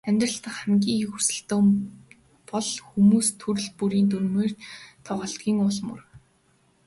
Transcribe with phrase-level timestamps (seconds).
[0.07, 1.69] Амьдрал дахь хамгийн их зөрөлдөөн
[2.49, 4.51] бол хүмүүс төрөл бүрийн дүрмээр
[5.05, 6.01] тоглодгийн ул мөр.